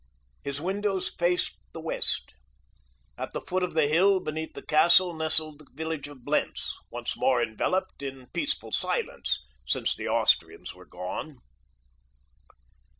His 0.41 0.59
windows 0.59 1.09
faced 1.11 1.59
the 1.73 1.79
west. 1.79 2.33
At 3.19 3.33
the 3.33 3.41
foot 3.41 3.61
of 3.61 3.75
the 3.75 3.87
hill 3.87 4.19
beneath 4.19 4.53
the 4.55 4.63
castle 4.65 5.13
nestled 5.13 5.59
the 5.59 5.67
village 5.75 6.07
of 6.07 6.25
Blentz, 6.25 6.73
once 6.89 7.15
more 7.15 7.39
enveloped 7.39 8.01
in 8.01 8.25
peaceful 8.33 8.71
silence 8.71 9.45
since 9.63 9.93
the 9.95 10.07
Austrians 10.07 10.73
were 10.73 10.87
gone. 10.87 11.37